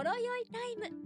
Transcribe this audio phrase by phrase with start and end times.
[0.00, 0.96] ほろ酔いタイム。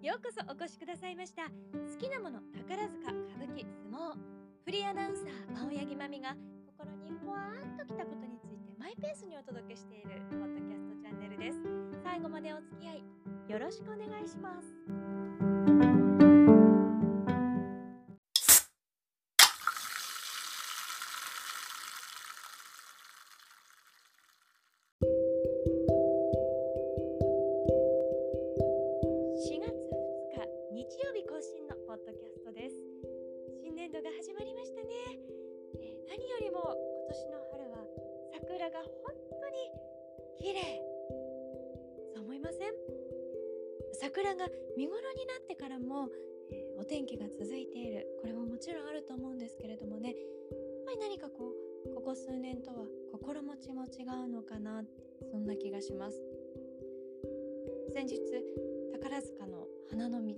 [0.00, 1.42] ようこそお越しくださいました。
[1.42, 1.50] 好
[1.98, 4.16] きなもの宝塚歌舞伎相撲。
[4.64, 6.34] フリーアナウンサー青柳まみが
[6.78, 11.58] 心にふわーっときたことについてマイペースにお届けしているポッドキャストチャンネルです。
[12.02, 13.04] 最後までお付き合い
[13.52, 15.95] よろしくお願いします。
[47.06, 48.06] 気が続いている。
[48.20, 50.10] これももちろんあると思うんですけれどもね。
[50.10, 50.18] やっ
[50.84, 51.52] ぱり何かこ
[51.86, 54.82] うここ数年とは心持ちも違うのかな。
[55.30, 56.20] そんな気がします。
[57.94, 58.20] 先日
[58.92, 60.34] 宝塚の花の道。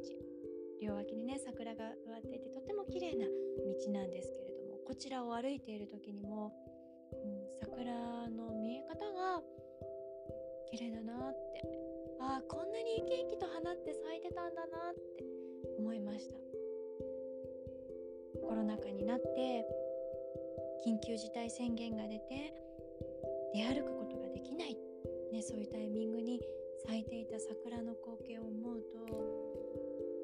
[0.80, 6.52] 両脇にね桜が植わっていてとても綺麗な道なんですけれどもこちらを歩いている時にも、
[7.12, 9.42] うん、桜の見え方が
[10.70, 11.88] 綺麗だなって。
[12.20, 15.24] ああこんなに生き生きと花って咲いてたんだなって
[15.78, 16.47] 思いました。
[18.68, 19.64] コロナ禍になって
[20.84, 22.52] 緊急事態宣言が出て
[23.54, 24.76] 出歩くことができない、
[25.32, 26.38] ね、そういうタイミングに
[26.84, 29.08] 咲いていた桜の光景を思うと、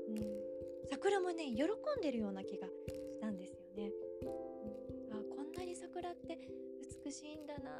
[0.08, 0.20] うん、
[0.90, 3.90] 桜もね喜んでるような気がしたんですよね。
[5.10, 6.38] あこんなに桜って
[7.02, 7.70] 美しいんだな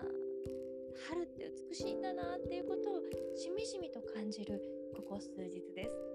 [1.11, 3.03] 春って美しいんだなっていうことを
[3.37, 4.63] しみじみと感じる
[4.97, 6.14] ここ数日です。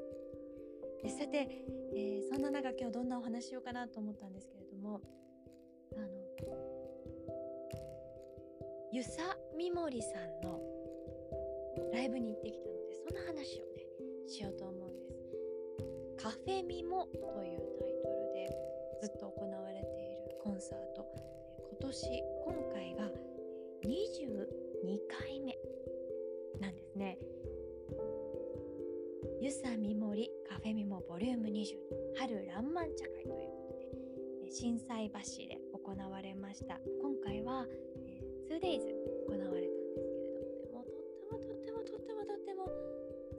[1.07, 1.47] さて、
[1.93, 5.01] えーそんな中今日どんなお話しようかなと思ったんですけれども
[5.93, 6.07] あの
[8.91, 10.59] ゆさみもりさんの
[11.93, 13.83] ライブに行ってきたのでその話をね
[14.27, 15.19] しようと思うんです。
[16.21, 18.49] カフェミモというタイトルで
[19.01, 21.05] ずっと行われているコンサート
[21.71, 23.09] 今年今回が
[23.85, 25.57] 22回目
[26.59, 27.17] なんですね。
[29.41, 31.77] ゆさみもりカフェミモボリューム22
[32.19, 33.87] 春らんまん茶会ということで
[34.45, 36.77] え心斎橋で行われました。
[37.01, 37.65] 今回は、
[38.05, 38.83] えー、2days
[39.29, 40.91] 行われたんですけれどもね
[41.31, 42.69] もとってもとってもとってもとっても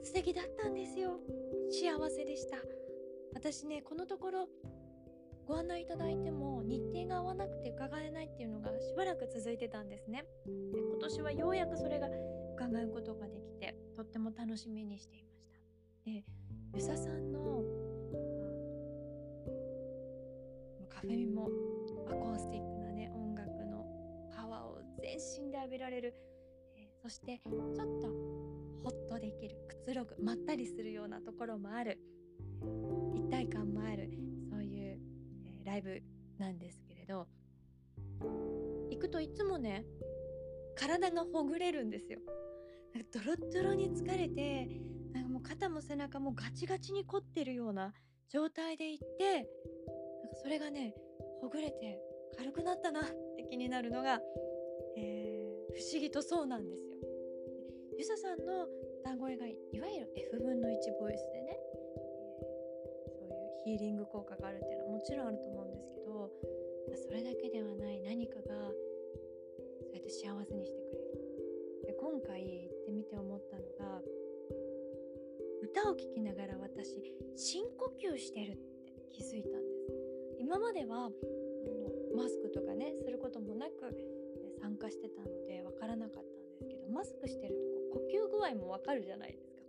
[0.01, 1.19] 素敵だったんですよ。
[1.69, 2.57] 幸せでした。
[3.35, 4.49] 私ねこのところ
[5.45, 10.25] ご案内いただいても日程が合わなくて伺えないっていうのがしばらく続いてたんですね。
[10.73, 12.09] で今年はようやくそれが
[12.55, 15.30] 伺うことができてとっても楽しみにしていました
[16.05, 16.23] で
[16.73, 17.63] ゆささんの
[20.89, 21.47] カフェミも
[22.07, 23.85] アコースティックなね音楽の
[24.35, 26.15] パワーを全身で浴びられる、
[26.75, 28.07] えーそしてちょっと
[28.83, 31.99] ホッとできるくつろぐまったりするようなところもある。
[33.15, 34.11] 一体感もある
[34.51, 34.99] そういう、
[35.45, 36.01] えーライブ
[36.37, 37.27] なんですけれど。
[38.89, 39.83] 行くといつもね
[40.75, 42.19] 体がほぐれるんですよ。
[43.11, 44.67] ドロッドロに疲れて
[45.41, 47.93] 肩も背中もガチガチに凝ってるような
[48.29, 49.47] 状態で行ってなんか
[50.41, 50.93] それがね
[51.41, 51.99] ほぐれて
[52.37, 53.03] 軽くなったなっ
[53.35, 54.19] て気になるのが、
[54.97, 55.41] えー
[55.71, 56.97] 不思議とそうなんですよ。
[57.97, 58.67] ゆささんの
[59.01, 61.57] 歌声がいわゆる F 分の1ボイスでね、
[63.07, 66.29] そういうヒーリング効果があるっていうのはもちろんあると思うんですけど
[67.07, 71.11] それだけではない何かがそうやって幸せにしてくれる。
[71.87, 74.01] で今回行ってみて思ったのが
[75.61, 76.97] 歌を聴きながら私
[77.35, 79.57] 深呼吸してるって気づいたんで
[79.87, 79.93] す。
[80.39, 81.11] 今まではあの
[82.15, 83.71] マスクとかねすることもなく
[84.59, 89.61] 参加してたのでわからなかったんですけどマスクしてるとこ呼吸具合もわかるじゃないですか。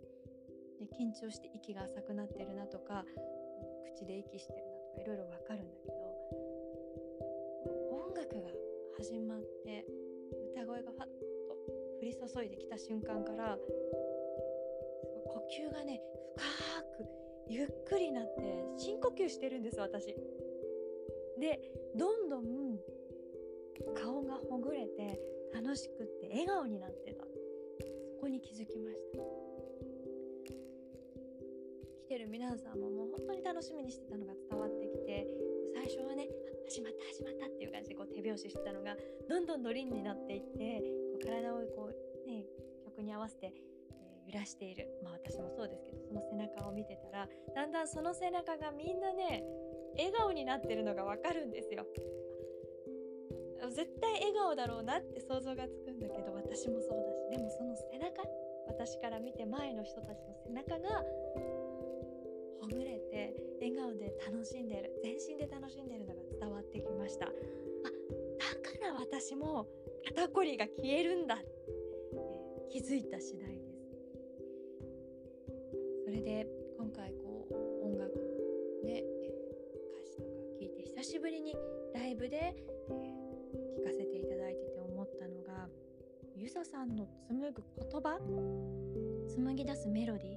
[0.81, 3.05] で緊張して息が浅くなってるなとか
[3.95, 5.95] 口で息してるなとかいろいろわかるんだけど
[7.93, 8.51] 音楽が
[8.99, 9.85] 始まって
[10.57, 11.13] 歌声がファッと
[12.01, 13.57] 降り注いできた瞬間から
[15.33, 16.01] 呼吸がね
[16.37, 17.09] 深く
[17.49, 20.15] ゆっくりなって深呼吸してるんです私。
[21.41, 21.61] で
[21.97, 22.45] どんどん
[23.95, 25.21] 顔がほぐれて
[25.55, 27.25] 楽しくって笑顔になってた。
[27.25, 27.31] そ
[28.21, 29.19] こに気づきました。
[32.07, 35.27] 来てる皆さんももう本当に楽しみにしてたのが伝わってきて
[35.75, 36.29] 最初はね
[36.69, 38.97] 始まった始まったっていう感じでこう手拍子してたのが
[39.29, 40.81] どんどんノリンになっていって
[41.13, 42.45] こう体をこうね
[42.85, 43.53] 曲に合わせて、
[44.27, 44.89] 揺らしている。
[45.03, 49.43] まあ私もそうですけどその背中を見てたらだんだんその背中がみんなね
[49.97, 51.87] 笑顔になってるのがわかるんですよ。
[53.71, 58.23] 絶対笑顔だろうなって想像がつくんだけど私もそうだしでもその背中
[58.67, 61.03] 私から見て前の人たちの背中が
[62.61, 67.27] ほぐれて笑顔で楽しんでる全身で楽しんでるのが伝わってきました。
[67.27, 67.33] あだ
[68.61, 69.67] から私も
[70.05, 73.62] 肩こりが消えるんだ、えー、気づいた次第
[76.13, 76.47] れで
[76.79, 78.13] 今回こう音楽
[78.85, 79.33] で、え
[79.97, 80.29] 歌詞とか
[80.61, 81.57] 聞いて久しぶりに
[81.95, 82.55] ライブで、え、
[83.81, 85.69] 聞かせていただいてて思ったのが
[86.37, 88.19] ゆささんの紡ぐ言葉
[89.29, 90.37] 紡ぎ出すメロディー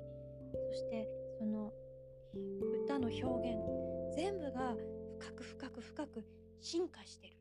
[0.72, 1.74] そしてその
[2.86, 3.58] 歌の表現
[4.16, 4.76] 全部が
[5.20, 6.24] 深く深く深く
[6.62, 7.34] 進化してる。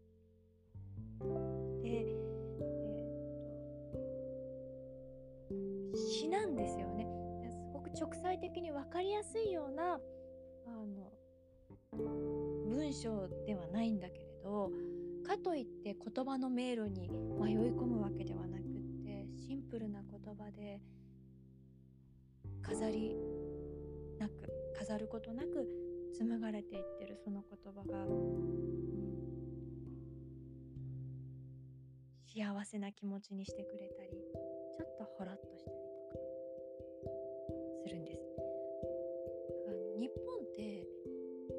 [7.94, 11.10] 直裁的に分かりやすいようなあの
[12.68, 14.70] 文章ではないんだけれど
[15.26, 17.08] かといって言葉の迷路に
[17.40, 18.64] 迷い込むわけではなくっ
[19.04, 20.80] てシンプルな言葉で
[22.62, 23.16] 飾り
[24.18, 24.32] なく
[24.76, 25.66] 飾ることなく
[26.16, 28.44] 紡がれていってるその言葉が、うん、
[32.26, 34.10] 幸せな気持ちにしてくれたり
[34.76, 35.93] ちょっとほろっとしたり。
[40.04, 40.86] 日本って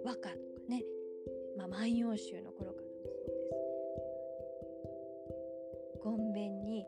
[0.05, 0.83] 和歌とかね、
[1.57, 3.33] まあ、万葉集の頃からもそうで
[5.97, 6.03] す。
[6.03, 6.85] ごんべんに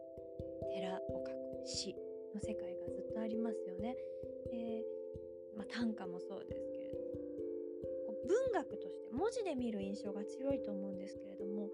[0.71, 1.95] 寺を書く詩
[2.35, 3.95] の世界がずっとありますよね。
[4.51, 4.85] で
[5.57, 11.69] まあ、短歌もそうですけれども文学として文字で見る印象が強いと思うんですけれども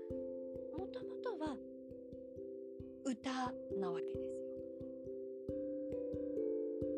[0.78, 1.58] もともとは
[3.04, 4.43] 歌なわけです。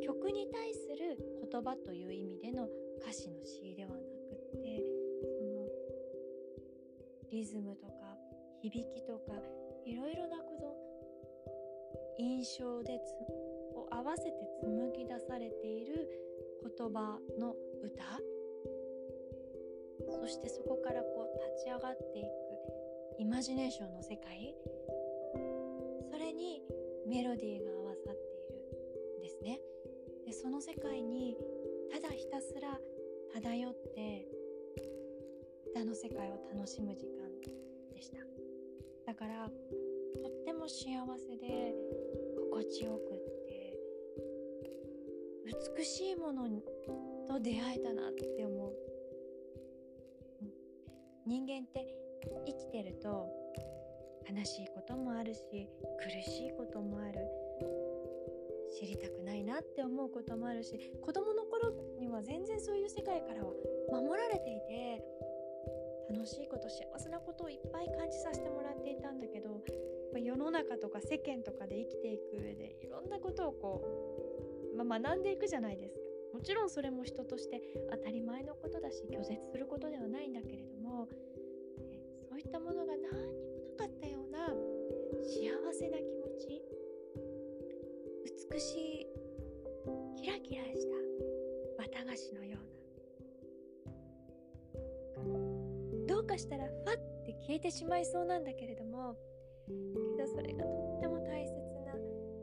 [0.05, 1.17] 曲に対する
[1.51, 2.67] 言葉という意味での
[3.01, 4.83] 歌詞の詩ではなくって
[5.39, 5.65] その
[7.31, 7.93] リズムとか
[8.61, 9.33] 響きとか
[9.83, 10.75] いろいろなこと
[12.19, 12.99] 印象で
[13.73, 14.31] を合わせて
[14.61, 16.07] 紡ぎ出されている
[16.63, 18.03] 言葉の歌。
[20.21, 22.27] そしてそこからこう立ち上がっていく
[23.19, 24.55] イマジネーションの世界。
[26.11, 26.61] それに
[27.07, 27.74] メロディーが
[30.45, 31.35] その世界に
[31.91, 32.77] ただひたすら
[33.33, 34.27] 漂って
[35.71, 37.27] 歌の世界を楽しむ時間
[37.91, 38.19] でした。
[39.07, 39.51] だからと
[40.27, 41.73] っても幸せで
[42.37, 43.79] 心地よくって
[45.77, 46.47] 美しいもの
[47.27, 48.73] と出会えたなって思う、
[51.25, 51.87] 人間って
[52.45, 53.27] 生きてると
[54.31, 55.41] 悲しいこともあるし
[56.03, 57.94] 苦しいこともある。
[58.77, 63.53] 知りたくないなって思うこともあるし子供の頃には全然そういう世界からは
[63.91, 65.01] 守られていて
[66.11, 69.63] 楽しいこと幸せなことをいっぱい感じさせてもらっていたんだけど
[70.15, 74.25] 世の中とか世間とかで生きていく上でいろんなことをこう
[74.75, 76.01] まあ、学んでいくじゃないですか。
[76.33, 81.07] もちろんそれも人として当たり前のことだし拒絶することではないんだけれども、
[81.79, 84.47] えそういったものが何にもなかったような
[85.23, 86.61] 幸せな気持ち
[88.51, 89.07] 美しい
[90.17, 90.71] キラキラし
[91.77, 92.61] た綿菓子のよう
[96.07, 96.15] な。
[96.15, 99.15] どうかしたらファッて消えてしまいそうなんだけれども
[99.67, 101.53] けどそれがとっても大切
[101.85, 101.93] な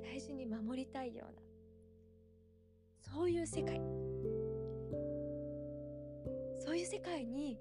[0.03, 1.43] 大事に守りたいような
[3.15, 3.81] そういう世界。
[6.65, 7.59] そういう世界に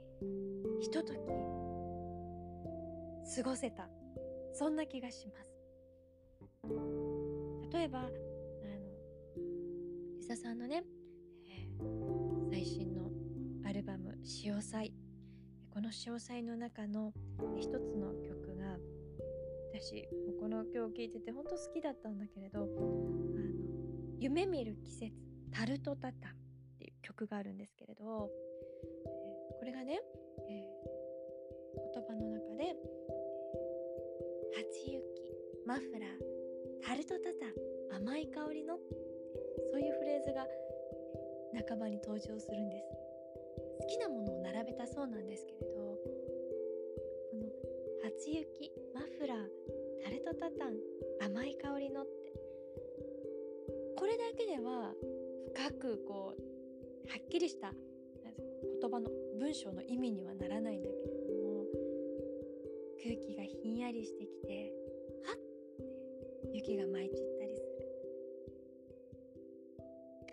[0.80, 1.18] ひととき
[3.36, 3.90] 過ごせた
[4.54, 5.52] そんな気がします。
[7.74, 8.10] 例えば
[10.22, 10.84] 伊佐さんのね、
[11.48, 13.10] えー、最新の
[13.68, 14.94] アルバム「潮祭」
[15.74, 17.12] この潮祭の中の
[17.58, 18.78] 一つの曲が
[19.74, 20.08] 私
[20.40, 22.70] この曲を聴いてて本当好きだったんだけれど「あの
[24.20, 25.12] 夢見る季節
[25.50, 26.36] タルトタタンっ
[26.78, 28.32] ていう曲があるんですけれど、
[29.08, 30.00] えー、これがね、
[30.48, 32.76] えー、言葉の中で
[34.54, 35.04] 「初雪
[35.66, 36.02] マフラー
[36.84, 37.34] タルトタ
[37.90, 38.78] タン甘い香りの」
[39.72, 40.46] そういうフレーズが
[41.68, 42.86] 半ばに登場するんです。
[43.80, 45.98] 好きなものを並べたそうなんですけれど。
[47.32, 47.48] この
[48.04, 49.48] 「初雪マフラー
[50.04, 50.78] タルトタタン
[51.22, 52.34] 甘い香りの」って。
[53.96, 54.94] これだけでは
[55.54, 56.42] 深くこう
[57.08, 57.74] はっきりした
[58.82, 59.10] 言葉の
[59.40, 61.66] 文章の意味にはならないんだけれども
[63.04, 64.11] 空気がひんやりし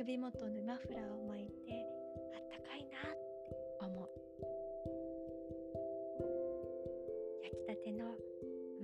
[0.08, 1.84] 首元のマフラーを巻いて
[2.34, 4.08] あったかいなって思う。
[7.44, 8.16] 焼きたての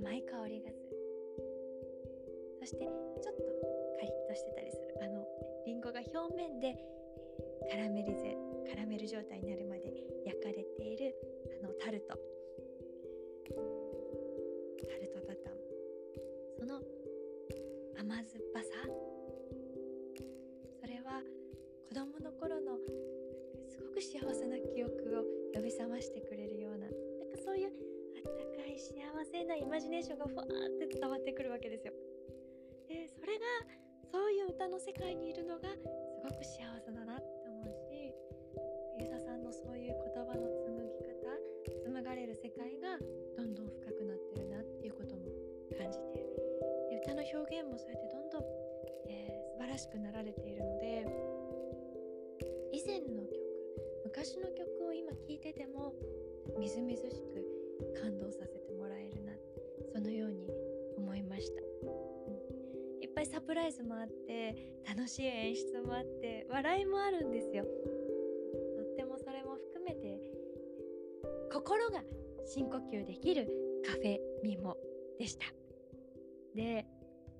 [0.04, 1.00] 甘い香りがする。
[2.60, 3.42] そしてちょっと
[3.96, 5.00] カリッとしてたりする。
[5.00, 5.24] あの
[5.64, 6.76] りんごが表面で、
[7.70, 8.36] カラメリゼ
[8.68, 9.94] カラメル状態になるまで
[10.26, 11.16] 焼かれている
[11.64, 12.18] あのタルト。
[21.94, 22.74] 子供の頃の
[23.70, 25.22] すごく幸せな記憶を
[25.54, 31.94] 呼び覚ましてくれるようななんかそういうあったかい幸せなイマジネーションがふわーって伝わってくるわけですよ。
[32.90, 33.46] でそれが
[34.10, 35.86] そういう歌の世界にいるのがす
[36.18, 38.10] ごく幸せだなって思うし
[38.98, 42.98] ユーザさんのそういう言葉の紡ぎ方紡がれる世界が
[43.38, 45.30] どんどん深くなってるなっていうことも
[45.78, 46.26] 感じて
[46.90, 48.42] で歌の表現もそうやってどんどん、
[49.06, 51.33] えー、素晴らしくなられているので
[52.74, 53.44] 以前の曲
[54.02, 55.94] 昔の曲を今聴いてても
[56.58, 59.32] みずみずしく感動させてもらえるな
[59.92, 60.50] そのように
[60.98, 64.56] 思いました、うん、いっぱいサプライズもあって
[64.88, 67.62] 楽しい演出もあって笑いもあるんですよ。
[67.62, 70.20] とってもそれも含めて
[71.52, 72.02] 心が
[72.44, 73.48] 深呼吸できる
[73.86, 74.76] カフェミモ
[75.20, 75.46] でした。
[76.56, 76.84] で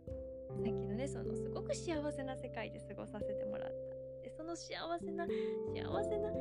[0.06, 3.93] さっきのねそのすごく幸せな世界で過ごさせてもらった。
[4.44, 6.32] でその幸せな幸せなっ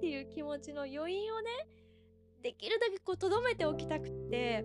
[0.00, 1.50] ていう気持ちの余韻をね
[2.42, 4.64] できるだけこう留めておきたくって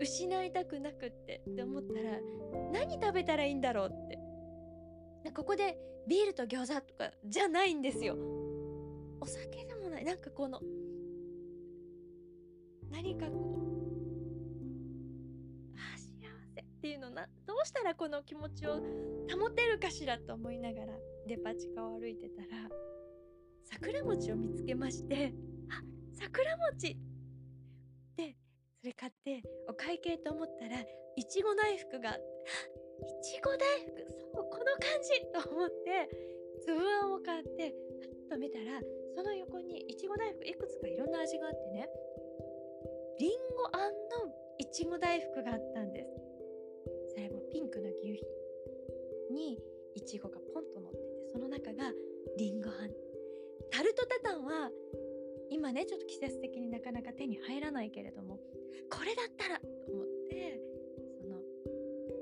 [0.00, 2.18] 失いたくなくってって思ったら
[2.72, 4.18] 何食べたらいいんだろうって。
[5.30, 8.16] ここでビールと餃子とかじゃないんですよ。
[9.20, 10.04] お酒でもない。
[10.04, 10.60] なんかこの
[12.90, 13.71] 何かこう
[17.62, 20.92] うしたらこの気持ちを保てるかしらと思いながら
[21.26, 22.68] デパ地下を歩いてたら
[23.64, 25.32] 桜餅を見つけまして
[25.70, 26.96] あ桜餅！
[28.16, 28.36] で
[28.80, 32.22] それ買ってお会計と思ったらいちご大福があって
[33.02, 35.10] いちご大福そうこの感じ！
[35.32, 36.08] と思って
[36.66, 38.80] 粒あんを買ってふっと見たら
[39.14, 41.88] その横にいちご大福いくつかいろんな味があってね
[43.18, 43.92] りんごあん
[44.26, 45.91] のいちご大福があったん
[50.12, 51.88] ちごがポンと乗っててその中が
[52.36, 52.92] りんごあん
[53.72, 54.68] タルトタタンは
[55.48, 58.36] 今ねちょっと季節的になかなか手に入らないけれども
[58.92, 60.60] これだったらと思って
[61.16, 61.40] その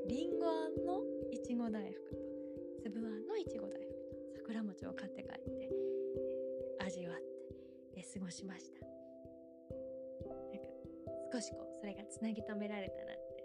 [0.06, 5.68] りんごあんのいちご大福と粒あんのいちご大福と桜餅を買って帰って、
[6.78, 8.86] え、味わって、え、過ごしました。
[10.26, 10.68] なんか
[11.32, 13.44] 少しこうそれがつなぎ止められたなって。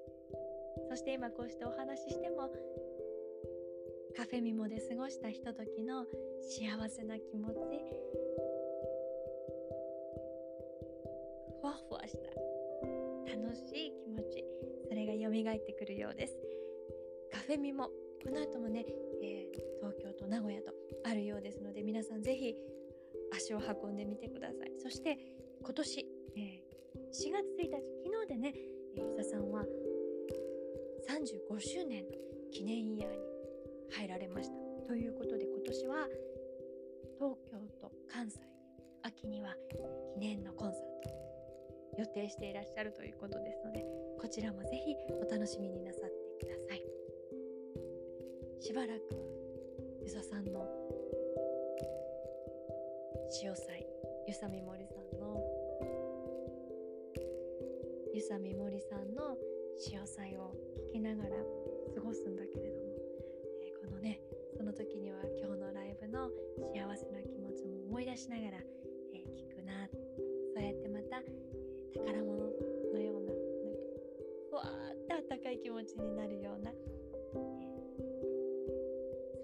[0.89, 2.49] そして今こうしてお話ししても
[4.15, 6.05] カフェミモで過ごしたひとときの
[6.39, 7.53] 幸せな気持ち。
[11.61, 14.43] ふわふわした楽しい気持ち
[14.87, 16.37] それが蘇ってくるようです。
[17.31, 17.89] カフェミモ
[18.23, 18.85] この後もね、
[19.21, 20.71] えー、東京と名古屋と
[21.05, 22.55] あるようですので皆さんぜひ
[23.35, 24.71] 足を運んでみてください。
[24.79, 25.17] そして
[25.61, 26.05] 今年、
[26.37, 27.71] えー、4月1日
[28.05, 28.53] 昨日でね、
[28.95, 29.65] えー、伊佐さんは
[31.09, 32.11] 35周年の
[32.51, 33.34] 記念イヤーに
[33.91, 34.55] 入られました。
[34.87, 36.07] ということで今年は
[37.17, 38.39] 東京と関西
[39.03, 39.55] 秋には
[40.13, 43.85] 記念のコンサート予定していらっしゃるということですので
[44.19, 46.81] こちらもぜひお楽しみになさってください。
[48.61, 49.01] しばらく
[50.01, 50.65] 遊佐さんの
[53.29, 53.85] 潮祭
[54.27, 55.39] 遊佐美森さんの
[58.13, 59.37] 遊佐美森さんの
[59.77, 60.53] 潮祭を
[60.89, 61.29] 聞きながら
[61.95, 62.94] 過ごすんだけれども。
[63.85, 64.19] このね
[64.57, 66.29] その時には今日のライブの
[66.73, 68.57] 幸せな気持ちも思い出しながら、
[69.13, 69.87] えー、聞くな。
[70.55, 72.49] そうやってまた、えー、宝物
[72.93, 73.33] のような
[74.49, 76.73] ふわーってあったかい気持ちになるような、え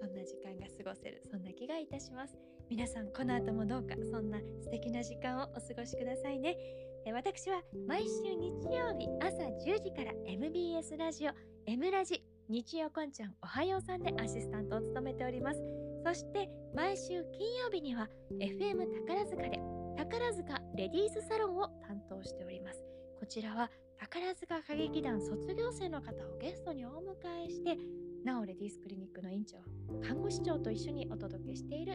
[0.00, 2.34] そんな時間が過ごせるそんな気がいたします。
[2.68, 6.56] 皆さんこの後もどうかそんな素敵な時間をお過ごしくださいね。
[7.04, 11.32] え私は毎週日曜日朝10時から MBS ラジオ
[11.66, 15.60] M ラジ日曜こんちゃんおはようさんでアシスタントを務めております。
[16.04, 18.08] そして毎週金曜日には
[18.40, 19.60] FM 宝塚で
[19.96, 22.84] 宝塚レディースサロンを担当しております。
[23.18, 27.76] こちらは宝塚歌劇団卒業生の方をゲストにお迎えして
[28.24, 29.58] なおレディースクリニックの院長
[30.06, 31.94] 看護師長と一緒にお届けしている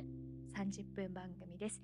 [0.57, 1.81] 30分番組です。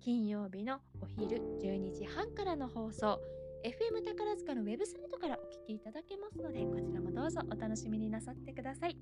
[0.00, 3.20] 金曜日のお昼12時半からの放送
[3.64, 8.96] FM 宝塚のウェブサイトからお聴きいただけますのでこちらもどうぞお楽しみになさってください。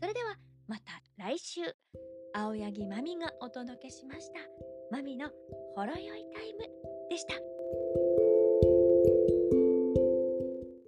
[0.00, 0.36] それでは
[0.68, 1.62] また来週
[2.34, 4.34] 青柳まみがお届けしました。
[4.92, 5.28] まみの
[5.74, 6.60] ほろよいタイム
[7.10, 7.34] でした。